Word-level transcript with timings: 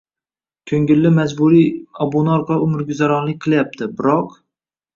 «ko‘ngilli-majburiy» 0.71 1.67
obuna 2.07 2.35
orqali 2.39 2.65
umrguzaronlik 2.71 3.41
qilyapti. 3.47 3.93
Biroq. 4.01 4.37